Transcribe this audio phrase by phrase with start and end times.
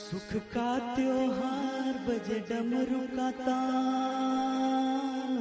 [0.00, 3.26] सुख का त्योहार बजे डमरू का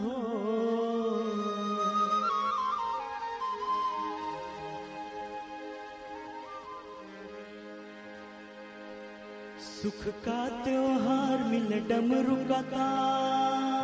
[0.04, 0.18] हो।
[9.59, 13.79] सुख का त्योहार मिल डमरू का ताल।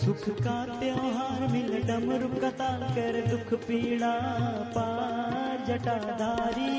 [0.00, 4.12] सुख का त्योहार मिल डमरू का ताल कर दुख पीड़ा
[4.76, 6.74] पार जटाधारी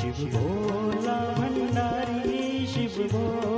[0.00, 3.57] शिव भोला भंडारी शिव भोला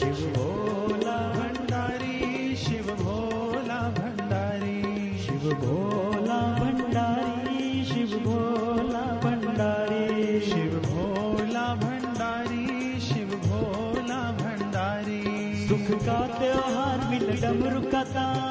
[0.00, 13.00] शिव भोला भंडारी, शिव भोला भंडारी। शिव भोला भंडारी, शिव भोला भंडारी। शिव भोला भंडारी,
[13.00, 15.22] शिव भोला भंडारी।
[15.68, 18.49] सुख का त्योहार मिल डमरू का।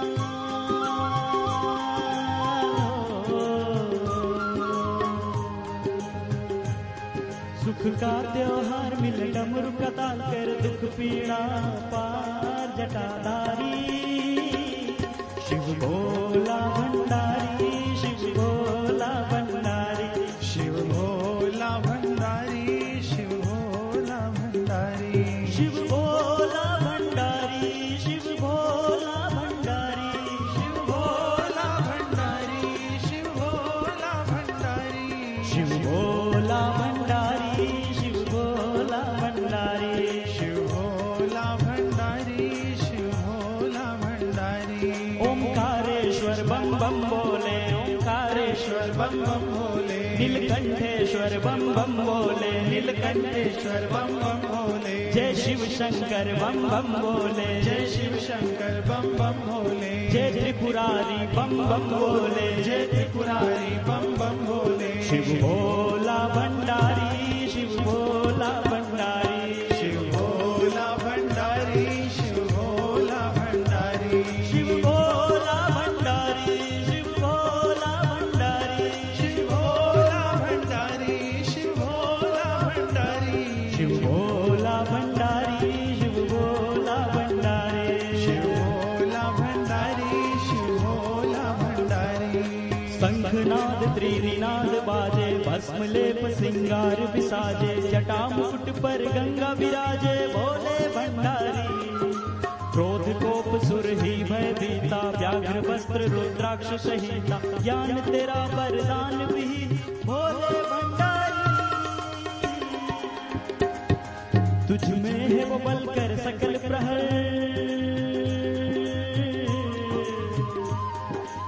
[7.80, 11.38] सुख का त्योहार मिल डमरू का ताल कर दुख पीड़ा
[11.92, 13.72] पार जटाधारी।
[15.50, 17.39] शिव भोला भंडारी
[51.20, 57.86] नीलकंठेश्वर बम बम बोले, नीलकंठेश्वर बम बम भोले जय शिव शंकर बम बम बोले। जय
[57.94, 64.92] शिव शंकर बम बम भोले जय त्रिपुरारी बम बम बोले। जय त्रिपुरारी बम बम भोले
[65.10, 67.09] शिव भोला भंडारी
[96.40, 101.66] सिंगार विसाजे जटा मुकुट पर गंगा विराजे भोले भंडारी।
[102.74, 109.50] क्रोध कोप सुर ही भय भीता व्याघ्र वस्त्र रुद्राक्ष सहिता। ज्ञान तेरा वरदान भी
[110.06, 111.44] भोले भंडारी।
[114.68, 117.19] तुझ में है वो बल कर सकल प्रहर।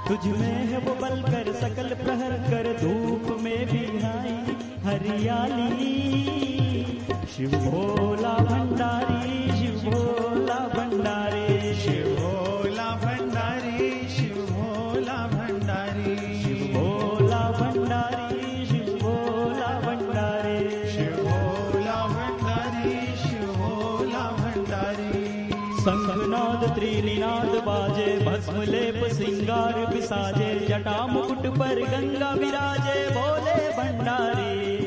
[0.08, 4.36] तुझ में है वो बल कर सकल प्रहर कर धूप में भी आई
[4.86, 5.96] हरियाली।
[7.36, 18.66] शिव भोला भंडारी शिव भोला भंडारी। शिव भोला भंडारी शिव भोला भंडारी। शिव भोला भंडारी
[18.66, 20.60] शिव भोला भंडारी।
[20.92, 25.14] शिव भोला भंडारी शिव भोला भंडारी।
[25.82, 26.21] संगनाद
[26.56, 34.80] त्रिनाद बाजे भस्म लेप सिंगार विसाजे जटा मुकुट पर गंगा विराजे भोले भंडारी।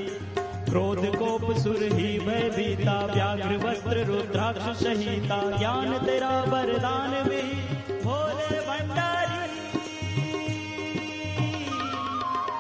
[0.65, 7.43] क्रोध कोप सुर ही भय भीता व्याघ्र वस्त्र रुद्राक्ष सहिता, ज्ञान तेरा वरदान भी
[8.05, 9.43] भोले भंडारी।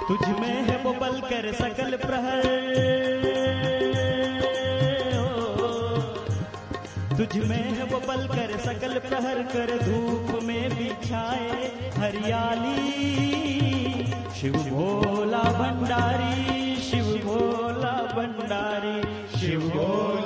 [0.09, 3.04] तुझ में है वो बल कर सकल प्रहर।
[7.17, 12.81] तुझ में है वो बल कर सकल प्रहर कर धूप में बिछाए हरियाली।
[14.41, 18.97] शिव भोला भंडारी, शिव भोला भंडारी,
[19.39, 20.24] शिव भोला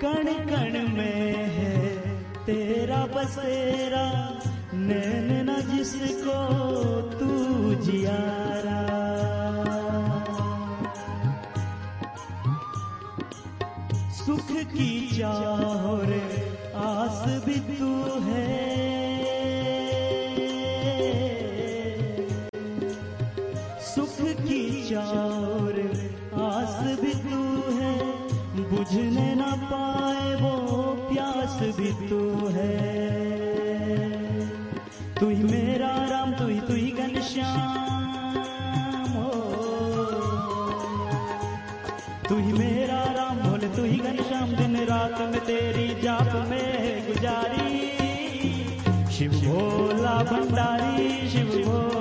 [0.00, 1.98] कण कण में है।
[2.46, 4.06] तेरा बसेरा
[4.74, 6.38] नैन न जिसको
[7.02, 7.30] तू
[7.74, 8.80] जियारा।
[14.10, 18.80] सुख की चाहोरे, आस भी तू है।
[23.80, 25.88] सुख की चाहोरे,
[26.34, 27.40] आस भी तू
[27.78, 28.29] है।
[28.70, 30.52] बुझने न पाए वो
[31.08, 32.76] प्यास भी तू है।
[35.20, 38.36] तू ही मेरा राम तू ही तू ही घनश्याम
[39.14, 39.30] हो
[42.28, 47.70] तू ही मेरा राम, बोले तू ही घनश्याम दिन रात में तेरी जाप में गुजारी।
[49.12, 51.99] शिव भोला भंडारी, शिव भोला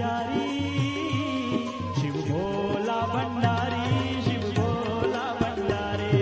[0.00, 0.48] गुजारी
[1.96, 3.88] शिव भोला भंडारी
[4.24, 6.20] शिव भोला भंडारी।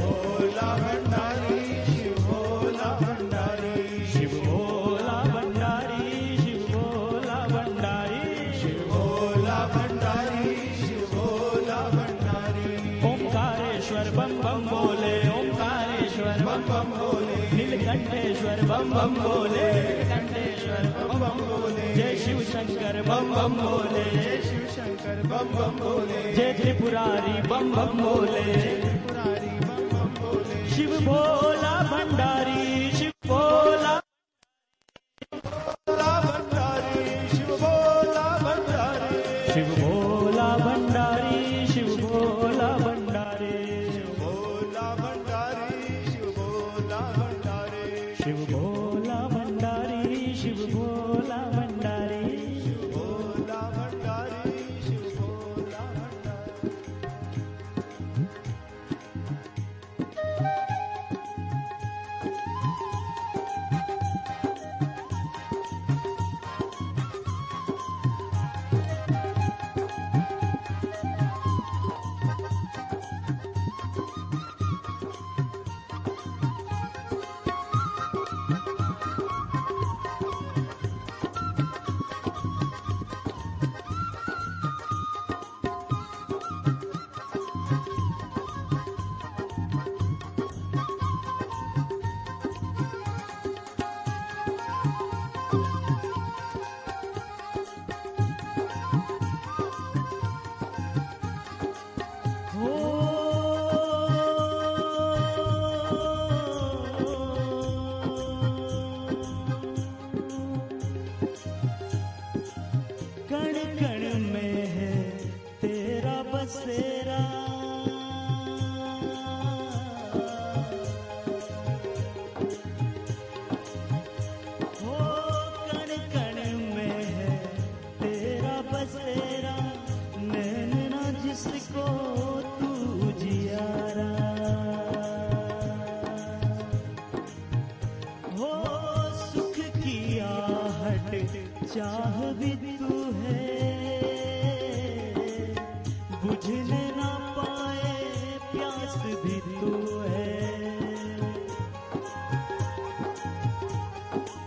[0.00, 1.56] भोला भंडारी
[1.92, 3.76] शिव भोला भंडारी।
[4.12, 6.04] शिव भोला भंडारी
[6.42, 12.68] शिव भोला भंडारी। शिव भोला भंडारी शिव भोला भंडारी।
[13.12, 21.36] ओंकारेश्वर बम बम बोले ओंकारेश्वर बम बम बोले। नीलकंठेश्वर बम बम बोले नीलकंठेश्वर बम बम
[21.48, 22.15] बोले। जय शिव
[22.96, 28.44] शंकर बम बम बोले जय शिव शंकर बम बम बोले जय त्रिपुरारी बम बम बोले
[29.06, 31.55] पुरारी बम बम बोले शिव भोला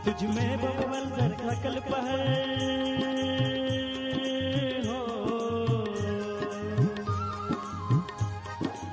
[0.10, 1.04] तुझ में बबल
[4.88, 5.02] हो।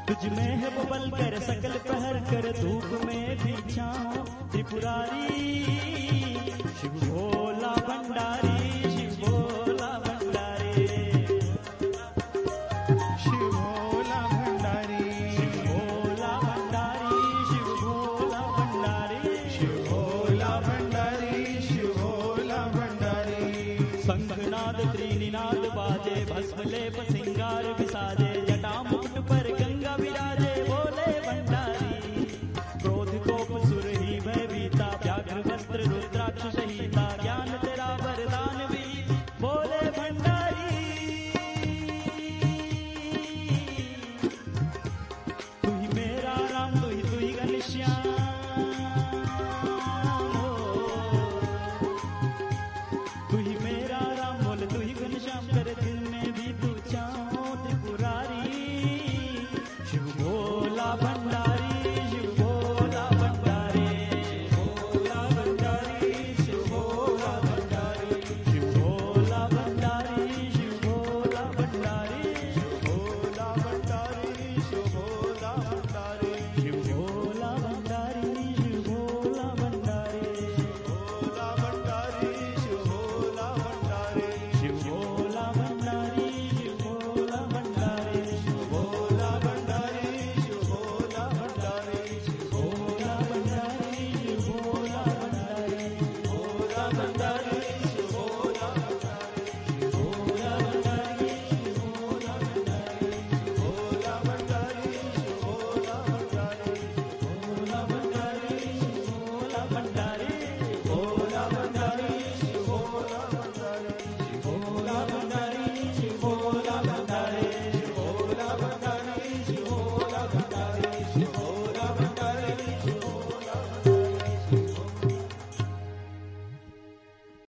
[0.09, 5.46] तुझ में है बबल कर सकल पहर कर धूप में भी छाओ त्रिपुरारी